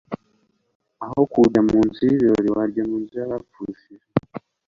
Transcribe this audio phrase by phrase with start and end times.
[1.05, 4.07] aho kujya mu nzu y'ibirori wajya mu nzu y'abapfushije